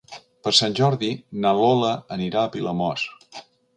Per 0.45 0.53
Sant 0.59 0.75
Jordi 0.79 1.09
na 1.43 1.51
Lola 1.59 1.93
anirà 2.17 2.43
a 2.47 2.51
Vilamòs. 2.57 3.05